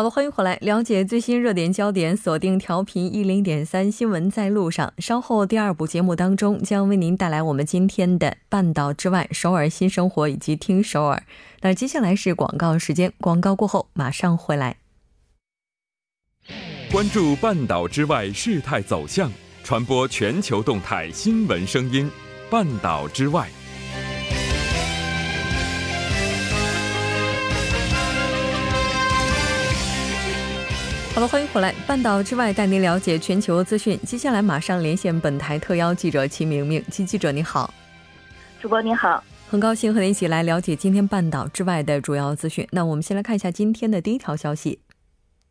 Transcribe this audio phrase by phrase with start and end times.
[0.00, 4.90] 好了，欢迎回来，了解最新热点焦点，锁定调频一零点三新闻在路上。
[4.96, 11.22] 稍后第二部节目当中，将为您带来我们今天的半岛之外、首尔新生活以及听首尔。
[11.60, 14.78] 那接下来是广告时间，广告过后马上回来。
[16.90, 19.30] 关注半岛之外事态走向，
[19.62, 22.10] 传播全球动态新闻声音，
[22.48, 23.46] 半岛之外。
[31.20, 33.98] 好了，欢迎回来，《半岛之外》带您了解全球资讯。
[34.06, 37.74] 接下来马上连线本台特邀记者齐明明，齐记者你好，
[38.58, 42.66] 主播你好，很高兴和您一起来了解今天《半岛之外》的主要资讯。
[42.72, 44.80] 那我们先来看一下今天的第一条消息。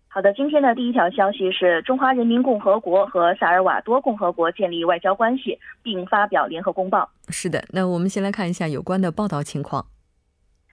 [0.07, 7.07] 好的，今天的第一条消息是中华人民共和国和萨尔瓦多共和国建立外交关系，并发表联合公报。
[7.27, 9.85] 是的，那我们先来看一下有关的报道情况。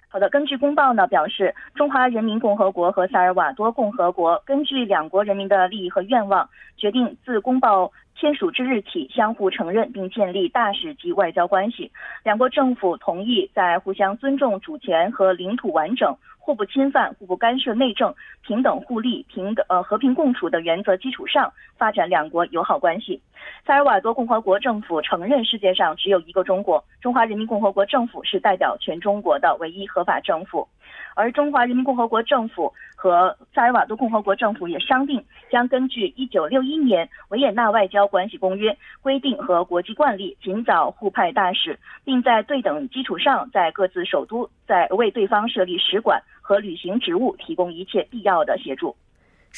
[0.09, 11.93] 好的，根据公报呢表示，中华人民共和国和萨尔瓦多共和国根据两国人民的利益和愿望，决定自公报签署之日起相互承认并建立大使级外交关系。
[12.25, 16.17] 两国政府同意在互相尊重主权和领土完整。
[16.39, 23.21] 互不侵犯、互不干涉内政、平等互利、平等呃和平共处的原则基础上，发展两国友好关系。
[23.67, 30.69] 萨尔瓦多共和国政府承认世界上只有一个中国，中华人民共和国政府是代表全中国的唯一合法政府。
[31.15, 48.95] 而中华人民共和国政府和萨尔瓦多共和国政府也商定，将根据1961年维也纳外交关系公约规定和国际惯例，尽早互派大使，并在对等基础上，在各自首都在为对方设立使馆和履行职务提供一切必要的协助。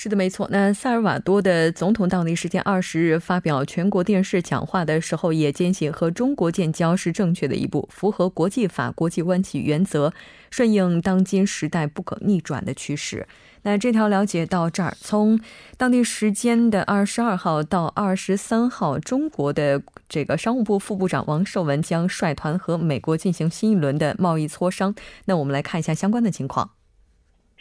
[0.00, 0.46] 是的，没错。
[0.52, 10.12] 那萨尔瓦多的总统当地时间二十日发表全国电视讲话的时候，也坚信和中国建交是正确的一步，符合国际法、国际关系原则，
[10.52, 13.26] 顺应当今时代不可逆转的趋势。
[13.62, 15.40] 那这条了解到这儿，从
[15.76, 24.94] 当地时间的二十二号到二十三号，中国的这个商务部副部长王受文将率团和美国进行新一轮的贸易磋商。
[25.24, 26.77] 那我们来看一下相关的情况。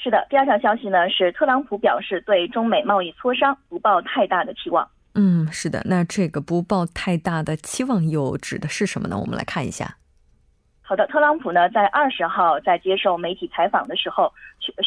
[0.08, 4.90] 是的，第二条消息呢是特朗普表示对中美贸易磋商不抱太大的期望。
[5.16, 9.20] 嗯，是的，那这个不抱太大的期望又指的是什么呢？
[9.20, 9.98] 我们来看一下。
[10.90, 14.32] 好的，特朗普呢在二十号在接受媒体采访的时候，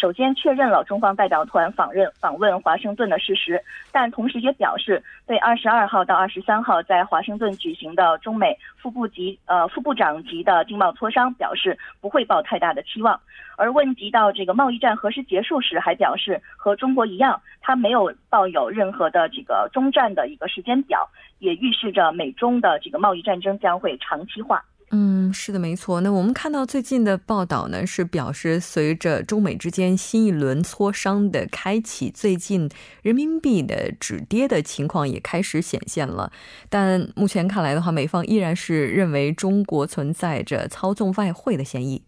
[0.00, 3.62] 首先确认了中方代表团访问访问华盛顿的事实，
[3.92, 13.20] 但同时也表示对二十二号到二十三号在华盛顿举行的中美副部级呃副部长级的经贸磋商表示不会抱太大的期望。
[13.58, 21.06] 而问及到这个贸易战何时结束时，还表示和中国一样，他没有抱有任何的这个终战的一个时间表，
[21.40, 24.64] 也预示着美中的这个贸易战争将会长期化。
[24.92, 26.00] 嗯，是的，没错。
[26.00, 32.68] 那我们看到最近的报道呢，是表示随着中美之间新一轮磋商的开启，最近
[33.02, 36.32] 人民币的止跌的情况也开始显现了。
[36.68, 42.02] 但目前看来的话，美方依然是认为中国存在着操纵外汇的嫌疑。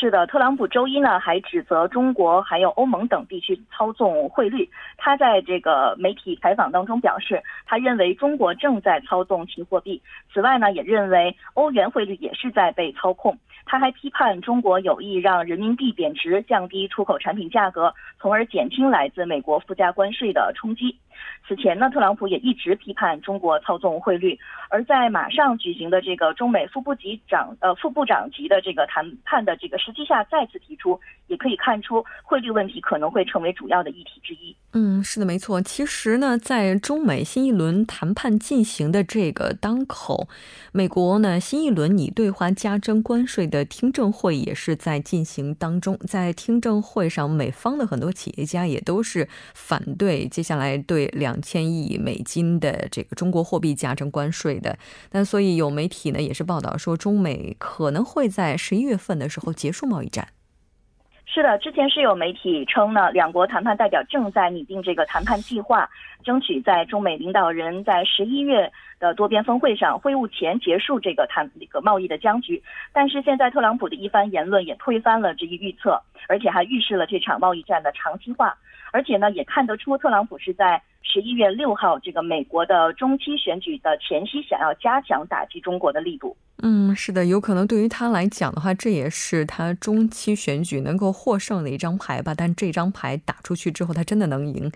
[0.00, 4.66] 是的，特朗普周一呢还指责中国还有欧盟等地区操纵汇率。
[4.96, 10.00] 他在这个媒体采访当中表示，他认为中国正在操纵其货币。
[10.32, 13.36] 此外呢，也认为欧元汇率也是在被操控。
[13.66, 20.96] 他还批判中国有意让人民币贬值，降低出口产品价格，从而减轻来自美国附加关税的冲击。
[21.46, 24.38] 此前呢，特朗普也一直批判中国操纵汇率，
[24.68, 34.54] 而在马上举行的这个中美副部级长呃副部长级的这个谈判的这个时机下，再次提出，也可以看出汇率问题可能会成为主要的议题之一。
[34.72, 35.62] 嗯，是的，没错。
[35.62, 40.28] 其实呢，在中美新一轮谈判进行的这个当口，
[40.72, 45.96] 美国呢新一轮拟对华加征关税的听证会也是在进行当中。
[46.06, 54.76] 在听证会上，美方的很多企业家也都是反对接下来对两千亿美金的这个中国货币加征关税的。
[55.12, 60.28] 那所以有媒体呢也是报道说，中美可能会在十一月份的时候结束贸易战。
[61.32, 65.88] 是的，之前是有媒体称呢，两国谈判代表正在拟定这个谈判计划，
[66.24, 68.68] 争取在中美领导人在十一月
[68.98, 72.60] 的多边峰会上会晤前结束这个谈这个贸易的僵局。
[72.92, 78.52] 但是现在特朗普的一番言论也推翻了这一预测，而且还预示了这场贸易战的长期化。
[78.90, 86.36] 而且呢，也看得出特朗普是在十一月六号这个美国的中期选举的前夕，想要加强打击中国的力度。
[86.62, 92.34] 嗯，是的，有可能对于他来讲的话，这也是他中期选举能够获胜的一张牌吧。
[92.36, 94.70] 但这张牌打出去之后，他真的能赢？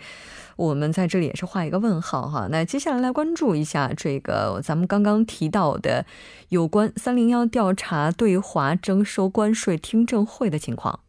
[0.57, 2.49] 我们在这里也是画一个问号哈。
[2.51, 6.07] 那接下来来关注一下这个咱们刚刚提到的
[6.49, 11.01] 有关三零幺调查对华征收关税听证会的情况。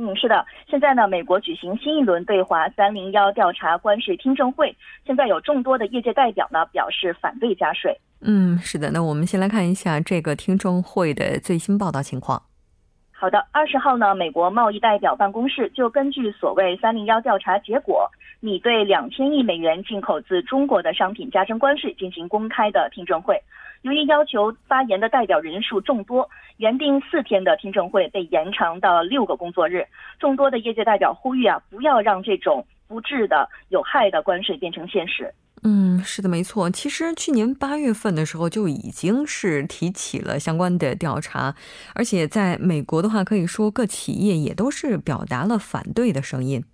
[0.00, 4.72] 嗯，是的，现在呢，美国举行新一轮对华三零幺调查关税听证会，
[5.04, 7.98] 现在有众多的业界代表呢表示反对加税。
[8.20, 12.40] 嗯，是的，那我们先来看一下这个听证会的最新报道情况。
[13.10, 18.08] 好的，二十号呢，美国贸易代表办公室就根据所谓三零幺调查结果，
[18.38, 23.36] 拟对两千亿美元进口自中国的商品加征关税进行公开的听证会。
[23.82, 29.86] 由于要求发言的代表人数众多，原定四天的听证会被延长到六个工作日。
[30.18, 35.32] 众多的业界代表呼吁啊，不要让这种不智的、有害的关税变成现实。
[35.64, 36.70] 嗯，是的，没错。
[36.70, 41.54] 其实去年八月份的时候就已经是提起了相关的调查，
[41.94, 46.64] 而且在美国的话，可以说各企业也都是表达了反对的声音。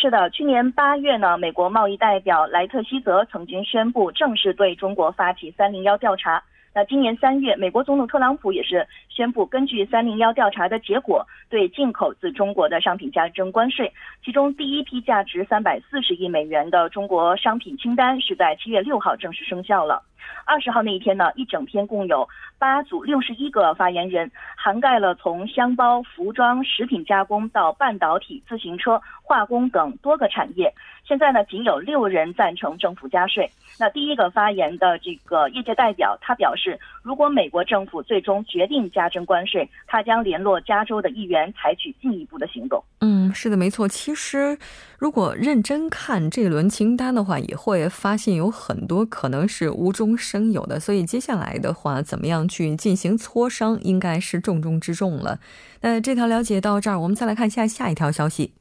[0.00, 6.40] 是的，去年八月呢，美国贸易代表莱特希泽曾经宣布正式对中国发起三零幺调查。
[6.72, 13.92] 那今年三月，美国总统特朗普也是宣布，根据三零幺调查的结果，对进口自中国的商品加征关税。
[14.24, 20.04] 其中第一批价值三百四十亿美元的中国商品清单是在七月六号正式生效了。
[20.44, 22.28] 二十号那一天呢，一整天共有
[22.58, 30.72] 八组六十一个发言人，涵盖了从箱包、服装、食品加工到半导体、自行车、化工等多个产业。
[31.06, 33.50] 现在呢，仅有六人赞成政府加税。
[33.78, 42.82] 那第一个发言的这个业界代表，他表示，如果美国政府最终决定加征关税，他将联络加州的议员，采取进一步的行动。
[43.00, 43.88] 嗯，是的，没错。
[43.88, 44.58] 其实，
[44.98, 50.78] 如果认真看这轮清单的话，也会发现有很多可能是无中生有的。
[50.78, 55.40] 所以接下来的话，怎么样去进行磋商，应该是重中之重了。
[55.80, 58.54] 那这条了解到这儿，我们再来看一下下一条消息。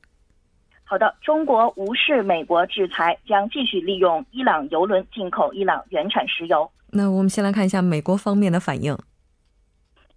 [0.83, 6.69] 好的，中国无视美国制裁，将继续利用伊朗油轮进口伊朗原产石油。
[6.91, 8.97] 那我们先来看一下美国方面的反应。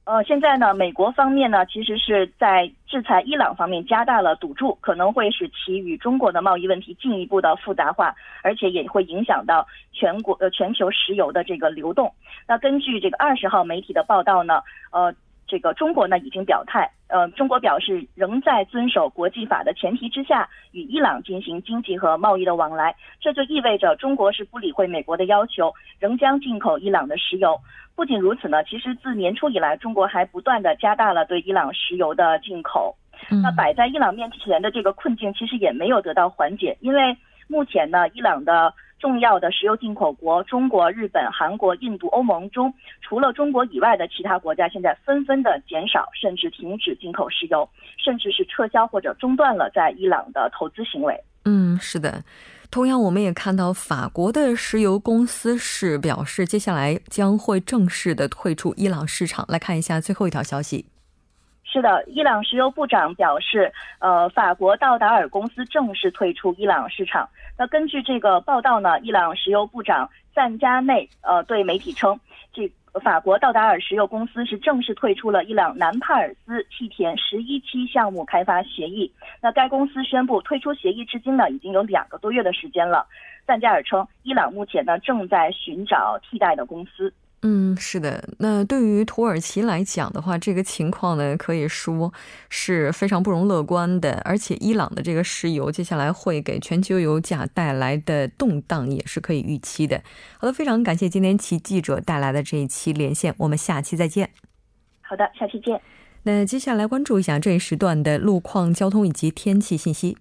[0.04, 12.12] 呃，现在呢，美国方面呢，其实是在制裁伊朗方面加大了赌注，可能会使其与中国的贸易问题进一步的复杂化，而且也会影响到全国呃全球石油的这个流动。
[12.48, 15.14] 那根据这个二十号媒体的报道呢，呃。
[15.50, 27.58] 这个中国呢已经表态，呃，中国表示仍在遵守国际法的前提之下与伊朗进行经济和贸易的往来，这就意味着中国是不理会美国的要求，仍将进口伊朗的石油。
[27.96, 32.96] 不仅如此呢，其实自年初以来，中国还不断的加大了对伊朗石油的进口。
[33.42, 37.16] 那摆在伊朗面前的这个困境其实也没有得到缓解，因为
[37.48, 38.72] 目前呢，伊朗的。
[39.00, 51.18] 重要的石油进口国中国、日本、韩国、印度、欧盟中，除了中国以外的其他国家，现在纷纷的减少甚至停止进口石油，甚至是撤销或者中断了在伊朗的投资行为。
[51.46, 52.22] 嗯，是的。
[52.70, 59.44] 同样，我们也看到法国的石油公司是表示，接下来将会正式的退出伊朗市场。
[59.48, 60.86] 来看一下最后一条消息。
[61.72, 67.28] 是的，伊朗石油部长表示，呃，法国道达尔公司正式退出伊朗市场。
[67.56, 72.18] 那根据这个报道呢，伊朗石油部长赞加内呃对媒体称，
[72.52, 72.68] 这
[73.00, 79.12] 法国道达尔石油公司是正式退出了伊朗南帕尔斯气田十一期项目开发协议。
[79.40, 83.06] 那该公司宣布退出协议至今呢，已经有两个多月的时间了。
[83.46, 87.14] 赞加尔称，伊朗目前呢正在寻找替代的公司。
[87.42, 88.22] 嗯，是的。
[88.38, 92.12] 那对于土耳其来讲的话，这个情况呢，可以说
[92.50, 94.20] 是非常不容乐观的。
[94.26, 100.02] 而且，伊朗的这个石油接下来会给全球油价带来的动荡，也是可以预期的。
[100.36, 104.28] 好的，非常感谢今天齐记者带来的这一期连线，我们下期再见。
[105.00, 105.80] 好的，下期见。
[106.24, 110.18] 那接下来关注一下这一时段的路况、交通以及天气信息。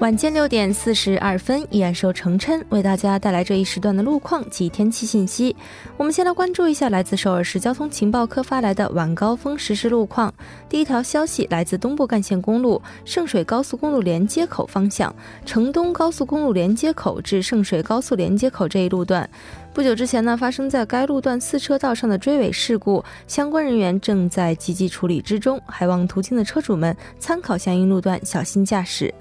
[0.00, 5.56] 晚间六点四十二分，依然是由程琛为大家带来这一时段的路况及天气信息。
[5.96, 10.32] 我们先来关注一下来自首尔市交通情报科发来的晚高峰实时路况。
[10.68, 15.12] 第一条消息来自东部干线公路圣水高速公路连接口方向，
[15.44, 19.28] 城东高速公路连接口至圣水高速连接口这一路段。
[19.74, 29.12] 不久之前呢，发生在该路段四车道上的追尾事故，相关人员正在积极处理之中，还望途经的车主们参考相应路段，小心驾驶。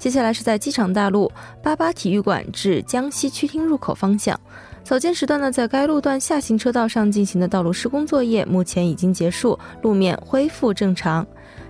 [0.00, 1.30] 接下来是在机场大路
[1.62, 4.40] 八八体育馆至江西区厅入口方向，
[4.82, 11.24] 早间时段呢，在该路段下行车道上进行的道路施工作业目前已经结束，路面恢复正常。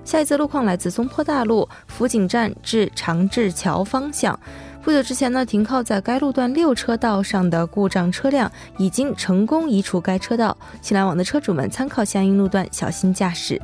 [0.05, 4.39] 下一则路况来自松坡大路福井站至长治桥方向，
[4.81, 13.61] 不久之前呢，停靠在该路段六车道上的故障车辆已经成功移除该车道，请来往的车主们参考相应路段，小心驾驶。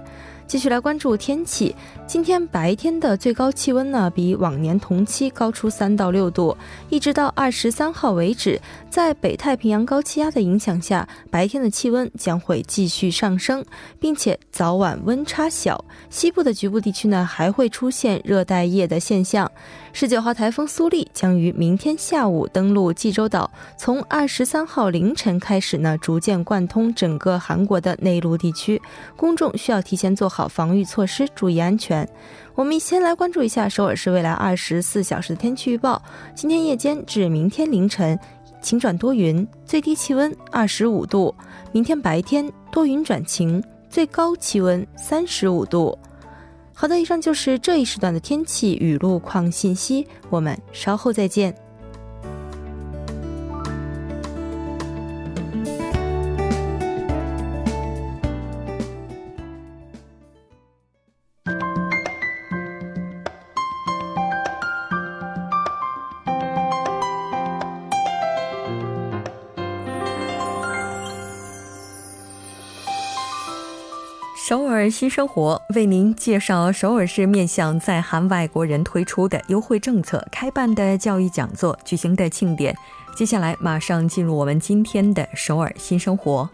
[0.49, 1.75] 继续来关注天气。
[2.07, 6.57] 今天白天的最高气温呢，比往年同期高出三到六度。
[6.89, 13.65] 一直到二十三号为止，在北太平洋高气压的影响下，白天的气温将会继续上升，
[13.99, 15.85] 并且早晚温差小。
[16.09, 19.51] 西部的局部地区呢，还会出现热带夜的现象。
[19.93, 28.81] 十九号台风苏力将于明天下午登陆济州岛，从二十三号凌晨开始呢，逐渐贯通整个韩国的内陆地区。
[29.17, 31.96] 公众需要提前做好防御措施，注意安全。
[32.55, 36.03] 我们先来关注一下首尔市未来二十四小时的天气预报：
[36.35, 38.19] 今天夜间至明天凌晨，
[38.63, 41.33] 晴转多云，最低气温二十五度；
[41.71, 45.97] 明天白天多云转晴，最高气温三十五度。
[46.75, 50.07] 好的，以上就是这一时段的天气与路况信息。
[50.29, 51.55] 我们稍后再见。
[74.91, 82.75] 新生活为您介绍首尔市面向在韩外国人推出的优惠政策、开办的教育讲座、举行的庆典。
[83.17, 86.49] 接下来，马上进入我们今天的首尔新生活。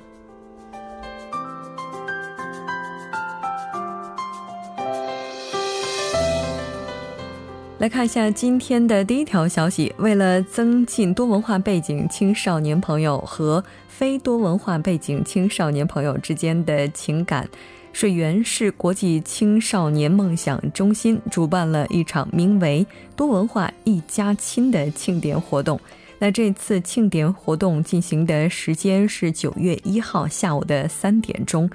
[7.79, 17.49] 来看一下今天的第一条消息：为了增进多文化背景青少年朋友和非多文化背景青少年朋友之间的情感。
[17.93, 22.85] 水源市国际青少年梦想中心主办了一场名为
[23.15, 25.79] “多文化一家亲”的庆典活动。
[26.19, 31.69] 那这次庆典活动进行的时间是九月一号下午的三点钟，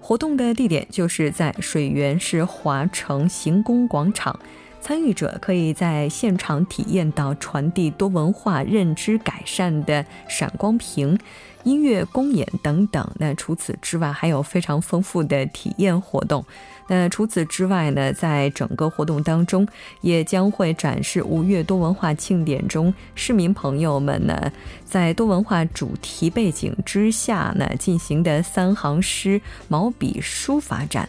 [0.00, 4.38] 活动的地点就是在水源市华城行宫广场。
[4.80, 11.18] 参与者可以在现场体验到传递多文化认知改善的闪光屏。
[11.64, 13.06] 音乐公演等等。
[13.18, 16.44] 那除此之外，还有非常丰富的体验活动。
[16.88, 19.66] 那除此之外呢，在整个活动当中，
[20.00, 24.52] 也将会展示五月多文化庆典中市民朋友们呢，
[24.84, 31.08] 在多文化主题背景之下呢进行的三行诗毛笔书法展。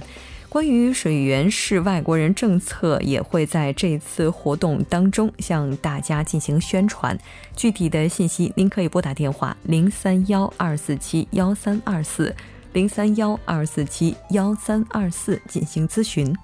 [0.51, 7.17] 关于水源市外国人政策，也会在这次活动当中向大家进行宣传。
[7.55, 12.35] 具体的信息，您可以拨打电话零三幺二四七幺三二四
[12.73, 16.35] 零三幺二四七幺三二四进行咨询。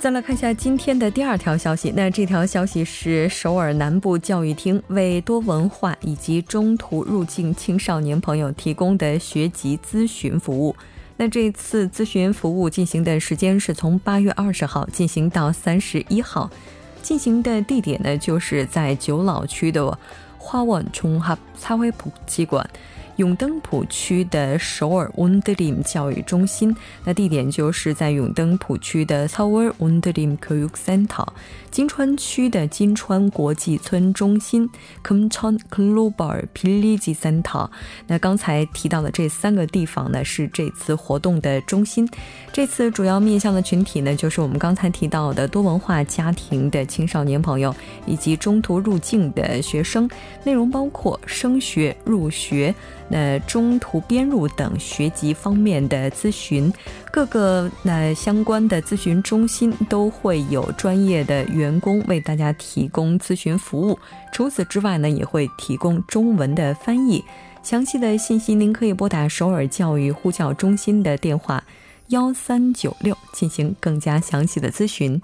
[0.00, 1.92] 再来看一下今天的第二条消息。
[1.96, 10.76] 那这条消息是首尔南部教育厅为多文化以及中途入境青少年朋友提供的学籍咨询服务。
[11.16, 16.50] 那这次咨询服务进行的时间是从八月二十号进行到三十一号，
[17.02, 19.98] 进行的地点呢就是在九老区的
[20.36, 22.68] 花원종합사회복지馆。
[23.21, 26.75] 永登浦区的首尔温德林教育中心，
[27.05, 31.27] 那地点就是在永登浦区的 Tower Wonderlim Koyuk Center。
[31.69, 34.67] 金川区的金川国际村中心
[35.05, 37.69] Kumchon Global Village Center。
[38.07, 42.09] 那刚才提到的这三个地方呢，是这次活动的中心。
[42.51, 47.73] 这次主要面向的群体呢，就是我们刚才提到的多文化家庭的青少年朋友，
[48.07, 50.09] 以及中途入境的学生。
[50.43, 52.73] 内容包括升学、入学。
[53.11, 56.71] 那中途编入等学籍方面的咨询，
[57.11, 63.99] 各个那相关的咨询中心都会有专业的员工为大家提供咨询服务。
[64.31, 67.21] 除此之外呢，也会提供中文的翻译。
[67.61, 71.63] 详细的信息您可以拨打首尔教育呼叫中心的电话
[72.07, 75.21] 幺三九六进行更加详细的咨询。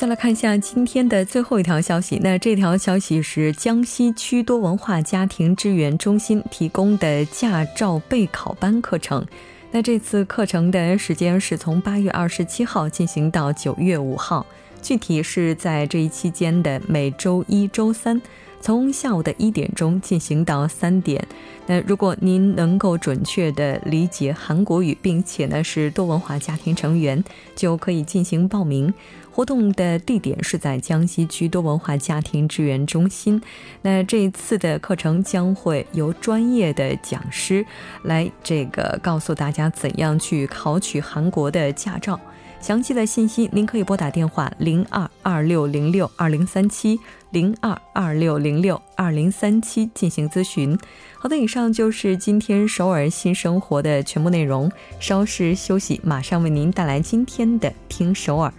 [0.00, 2.18] 再来看一下今天的最后一条消息。
[2.22, 9.22] 那这条消息是江西区多文化家庭支援中心提供的驾照备考班课程。
[9.70, 14.46] 那这次课程的时间是从八月二十七号进行到九月五号，
[14.80, 18.18] 具体是在这一期间的每周一、周三。
[18.62, 21.26] 从下午的一点钟进行到三点。
[21.66, 27.24] 那如果您能够准确的理解韩国语，并且呢是多文化家庭成员，
[27.56, 28.92] 就可以进行报名。
[29.32, 33.40] 活动的地点是在江西区多文化家庭支援中心。
[33.82, 37.64] 那这一次的课程将会由专业的讲师
[38.02, 42.18] 来这个告诉大家怎样去考取韩国的驾照。
[42.60, 50.78] 详细的信息，您可以拨打电话零二二六零六二零三七零二二六零六二零三七进行咨询。
[51.14, 54.70] 好的，以上就是今天首尔新生活的全部内容。
[54.98, 58.52] 稍事休息，马上为您带来今天的听首尔。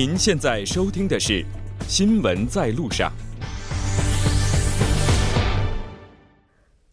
[0.00, 1.42] 您现在收听的是
[1.88, 3.10] 《新闻在路上》。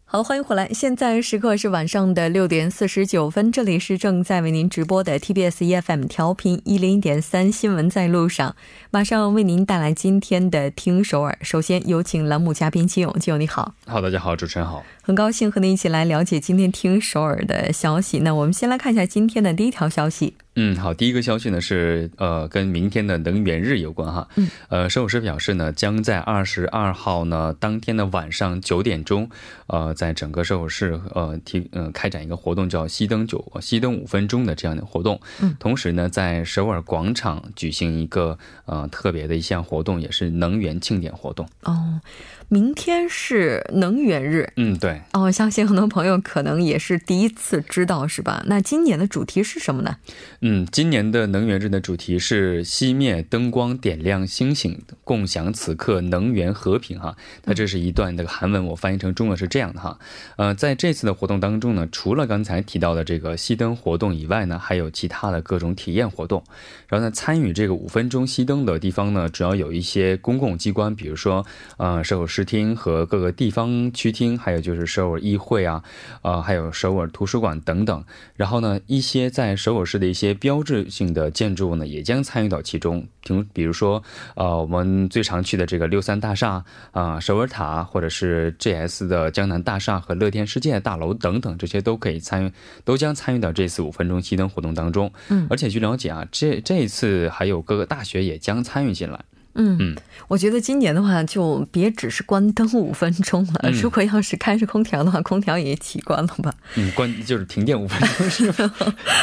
[0.04, 0.68] 好，欢迎回来。
[0.70, 8.50] 现在时刻是晚上的六点四十九分，这里是正在为您直播的 TBS EFM 调频一零点三《新闻在路上》，
[8.90, 11.38] 马上为您带来今天的听首尔。
[11.42, 13.72] 首先有请栏目嘉宾金勇，金勇你好。
[13.86, 14.84] 好，大家好，主持人好。
[15.00, 18.18] 很高兴和您一起来了解今天听首尔的消息。
[18.18, 20.34] 那我们先来看一下今天的第一条消息。
[20.58, 24.26] 嗯，好，第一个消息呢是呃跟明天的能源日有关哈。
[24.36, 29.28] 嗯，呃，首尔市表示呢，将在二十二号呢当天的晚上九点钟，
[29.66, 35.20] 呃，在整个首尔市呃提呃开展一个活动，叫熄灯九熄灯五分钟的这样的活动。
[35.42, 41.46] 嗯，同时呢，在首尔广场举行一个呃特别的一项活动，也是能源庆典活动。
[41.64, 42.00] 哦。
[42.48, 48.44] 明天是能源日，嗯，对，哦，相信很多朋友可能也是第一次知道，是吧？
[48.46, 49.96] 那今年的主题是什么呢？
[50.42, 57.00] 嗯，今年的能源日的主题是熄灭灯光，点亮星星，共享此刻能源和平。
[57.00, 59.98] 哈，那这是一段那个韩文，我翻译成中文是这样的哈。
[60.36, 66.44] 呃，在这次的活动当中呢，除了刚才提到的这个熄灯活动以外呢，还有其他的各种体验活动。
[66.86, 71.44] 然后呢，参与这个五分钟熄灯的地方呢，主要有一些公共机关，比如说，
[71.78, 72.28] 呃，首尔。
[72.36, 75.82] 市厅和各个地方区厅，还有就是首尔议会啊，
[76.20, 78.04] 呃，还有首尔图书馆等等。
[78.34, 83.06] 然后呢，一些在首尔市的一些标志性的建筑物呢，也将参与到其中。
[83.22, 84.02] 听，比如说，
[84.34, 92.52] 呃，我们最常去的这个六三大厦啊，首尔塔，或者是 JS 的江南大厦和乐天世界大楼等等，这些都可以参与，
[92.84, 95.10] 都将参与到这次五分钟熄灯活动当中。
[95.30, 99.24] 嗯，而且据了解啊，这这一次还有各个大学也将参与进来。
[99.56, 99.96] 嗯嗯，
[100.28, 103.70] 我觉得今年的话，就别只是关灯五分钟了。
[103.82, 106.54] 如果要是开着空调的话，空调也一起关了吧。
[106.76, 108.72] 嗯，关就是停电五分钟是吧？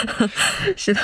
[0.75, 0.99] 是的。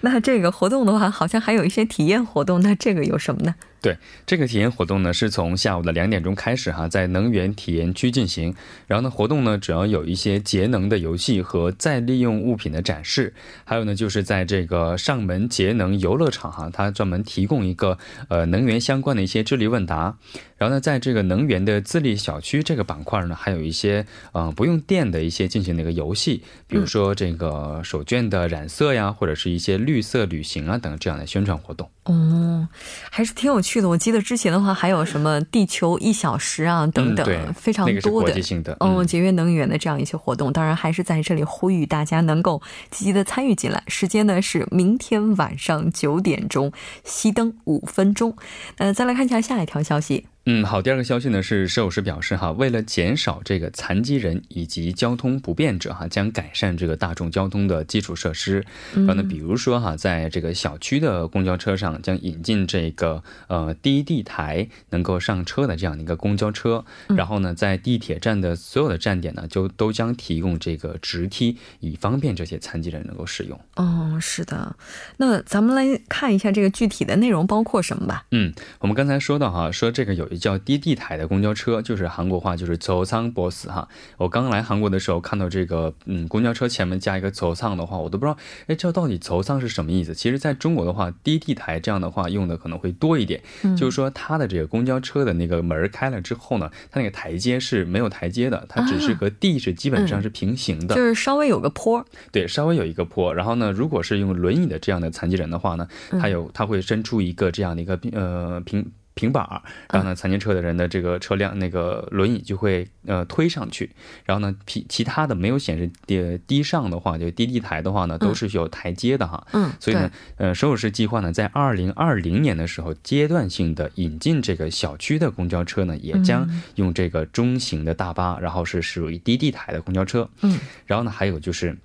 [0.00, 2.60] 那这个活动的话，好像还有一些体验活动。
[2.62, 3.54] 那这个有什么呢？
[3.86, 3.96] 对
[4.26, 8.52] 这个体验活动呢，是从下午的两点钟开始哈，在能源体验区进行。
[8.88, 17.96] 然后呢，活动呢主要有一些节能的游戏和再利用物品的展示，还有呢就是在这个上门节能游乐场哈，它专门提供一个
[18.26, 20.16] 呃能源相关的一些智力问答。
[20.58, 31.90] 然后呢，在这个能源的自立小区这个板块呢，还有一些嗯不用电的一些进行的一个游戏，比如说这个手绢的染色呀，或者是一些绿色旅行啊等这样的宣传活动。
[32.04, 32.66] 哦，
[33.10, 33.88] 还是挺有趣的。
[33.88, 38.32] 我记得之前的话还有什么地球一小时啊等等，非常多的
[38.80, 40.52] 嗯节约能源的这样一些活动。
[40.52, 43.82] 当然还是在这里呼吁大家能够积极的参与进来。
[43.88, 46.72] 时间呢是明天晚上九点钟，
[47.04, 48.36] 熄灯五分钟。
[48.76, 50.26] 呃，再来看一下下一条消息。
[50.48, 50.80] 嗯，好。
[50.80, 58.64] 第二个消息呢是，摄影师表示哈，为了减少这个残疾人以及交通不便者哈，将改善这个大众交通的基础设施。
[58.94, 66.84] 然后呢，比如说哈，在这个小区的公交车上将引进这个呃低地台能够上车的这样的一个公交车。
[67.08, 73.60] 然后呢，在地铁站的所有的站点呢，就都将提供这个直梯，以方便这些残疾人能够使用。
[73.74, 74.76] 哦，是的。
[75.16, 78.24] 那咱们来看一下这个具体的内容包括什么吧。
[78.30, 80.24] 嗯，我们刚才说到哈，说这个有。
[80.38, 83.88] 叫低地台的公交车，就是韩国话就是走仓 boss 哈。
[84.16, 90.14] 我刚来韩国的时候看到这个嗯公交车前面加一个走仓的话，我都不知道哎这到底走仓是什么意思。
[90.14, 93.42] 其实在中国的话，低地台这样的话用的可能会多一点，
[93.76, 102.04] 就是说它的这个公交车的那个门开了之后呢，它那个台阶是没有台阶的，它只是和地是基本上是平行的，就是稍微有个坡。
[102.32, 103.34] 对，稍微有一个坡。
[103.34, 105.86] 然后呢，如果是用轮椅的这样的残疾人的话呢，
[106.20, 108.92] 它有它会伸出一个这样的一个呃平。
[109.16, 113.90] 平板儿，然后呢，残疾车的人的这个车辆那个轮椅就会呃推上去，
[114.26, 119.46] 然后呢，其其他的没有显示低低上的话，就滴滴台的话呢，都是有台阶的哈。
[119.54, 130.28] 嗯，所以呢，呃，首尔市计划呢，在二零二零年的时候，阶段性的引进这个小区的公交车呢，也将用这个中型的大巴，然后是属于滴滴台的公交车。
[130.42, 131.78] 嗯，然后呢，还有就是，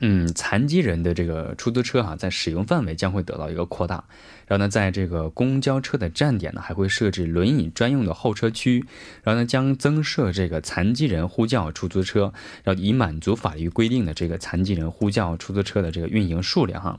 [0.00, 4.02] 嗯，残疾人的这个出租车哈，在使用范围将会得到一个扩大。
[4.46, 8.84] 然后呢，在这个公交车的站点呢，还会设置轮椅专用的候车区。
[9.22, 12.32] 然后呢，将增设这个残疾人呼叫出租车，
[12.64, 16.98] 然后以满足法律规定的这个残疾人呼叫出租车的这个运营数量哈。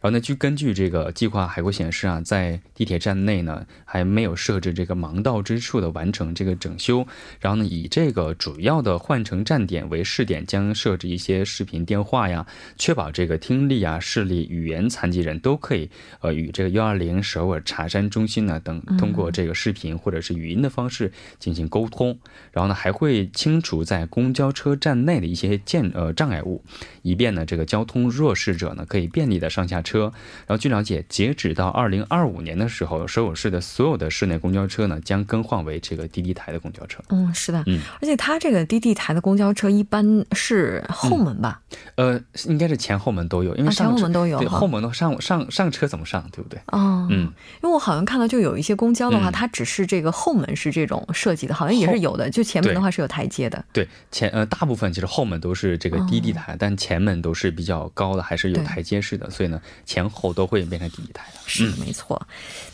[0.00, 7.06] 然后呢，据根据这个计划还会显示啊，在地铁站内呢，还没有设置这个盲道之处的完成这个整修。
[7.40, 16.94] 然后呢，以这个主要的换乘站点为试点，将设置一些视频电话呀，确保这个听力啊、视力、语言残疾人都可以呃与这个幺二。
[16.94, 22.16] 零首尔茶山中心呢等通过这个视频或者是语音的方式进行沟通，
[22.52, 26.62] 然后呢还会清除在公交车站内的一些建呃障碍物，
[27.02, 30.12] 以便呢这个交通弱势者呢可以便利的上下车。
[30.46, 37.02] 然后据了解，截止到二零二五年的时候，首尔市的所有的市内公交车呢将更换为这个滴滴台的公交车。
[37.08, 41.60] 嗯，是的，嗯，而且它这个滴滴台的公交车一般是后门吧？
[41.96, 46.60] 呃，应该是前后门都有，因为前后门都有，对，后门的上上上车怎么上，对不对？
[46.78, 47.06] 哦。
[47.10, 47.20] 嗯，
[47.62, 52.28] 因为我好像看到，就有一些公交的话，它只是这个后门是这种设计的，好像也是有的。
[52.30, 53.64] 就前门的话是有台阶的。
[53.72, 61.38] 对，前呃大部分其实后门都是这个低地台，但前门都是比较高的，还是有台阶式的，所以呢前后都会变成低地台的。
[61.46, 62.20] 是没错。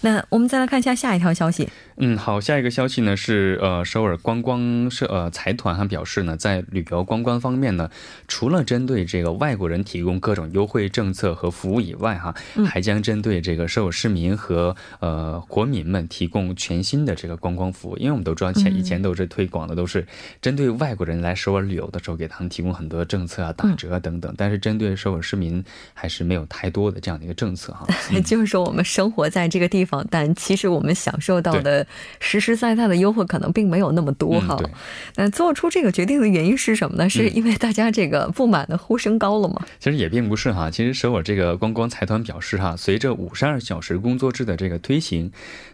[0.00, 1.68] 那我们再来看一下下一条消息。
[2.02, 7.90] 嗯，好，下一个消息呢是呃首尔观光社呃财团还表示呢，在旅游观光方面呢，
[8.26, 12.34] 除了针对这个外国人提供各种优惠政策和服务以外，哈，
[12.66, 17.98] 还将针对这个首尔市民和呃国民们提供全新的这个观光服务。
[17.98, 20.06] 因为我们都知道，前以前都是推广的都是
[20.40, 24.34] 针对外国人来首尔旅游的时候，给他们提供很多政策啊、打折啊等等。
[24.38, 27.86] 但是针对首尔市民，还是没有太多的这样的一个政策哈。
[28.24, 31.86] 就是说，我们生活在这个地方，但其实我们享受到的。
[32.18, 34.58] 实实在在的优惠可能并没有那么多哈，
[35.16, 37.08] 那做出这个决定的原因是什么呢？
[37.08, 39.66] 是因为大家这个不满的呼声高了吗？
[39.78, 45.30] 其实也并不是哈，其实首尔这个观光财团表示哈，随着五十二小时工作制的这个推行，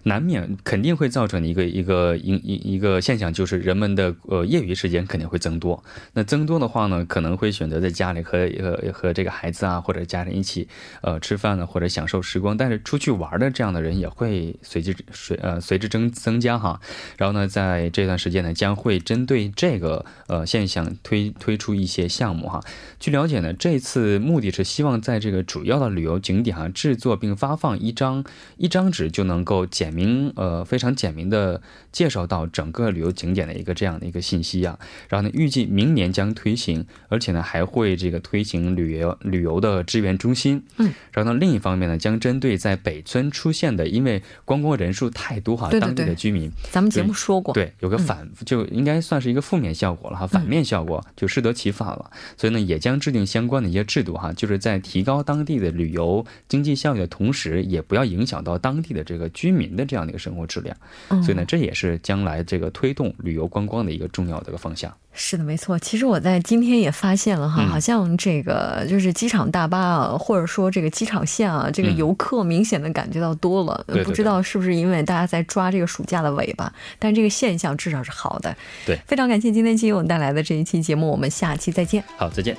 [0.06, 5.82] 难免肯定会造成一个一个一一一个现象，就是人们的呃业余时间肯定会增多。
[6.14, 10.68] 那增多的话呢，可能会选择在家里和和和这个孩子啊或者家人一起
[11.02, 12.56] 呃吃饭呢，或者享受时光。
[12.56, 16.36] 但是出去玩的这样的人也会随之随呃随之增增。
[16.36, 16.80] 加哈，
[17.16, 22.60] 然后呢，在这段时间呢，将会针对这个呃现象推推出一些项目哈。
[23.00, 28.22] 据了解呢，这次目的是希望在这个主要的旅游景点啊制作并发放一张
[28.58, 34.78] 一张纸就能够简明呃非常简明的介绍到整个旅游景点的一个这样的一个信息啊。
[35.08, 40.62] 然后呢，预计明年将推行，而且呢还会这个推行旅游旅游的支援中心。
[40.76, 46.14] 嗯，然后呢另一方面呢，将针对在北村出现的因为观光人数太多哈，当地的。
[46.16, 52.10] 居民，咱们节目说过，对，有个反，就应该算是一个负面效果了哈，反面效果就适得其反了。
[52.36, 60.76] 所以呢，也将制定相关的一些制度哈，就是在提高当地的旅游经济效益的同时，也不要影响到当地的这个居民的这样的一个生活质量。
[61.22, 64.92] 所以呢，这也是将来这个推动旅游观光的一个重要的一个方向。
[65.18, 65.78] 是的，没错。
[65.78, 73.82] 其实我在今天也发现了哈，好像这个就是机场大巴啊，或者说这个机场线啊，这个游客明显的感觉到多了。
[74.04, 78.54] 不知道是不是因为大家在抓这个暑假的尾巴，但这个现象至少是好的。
[78.84, 82.04] 对，非常感谢今天金勇带来的这一期节目，我们下期再见。
[82.18, 82.54] 好，再见。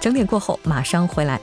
[0.00, 1.40] 整点过后马上回来。